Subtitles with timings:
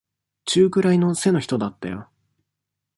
[0.45, 2.09] 中くらいの背の人だったよ。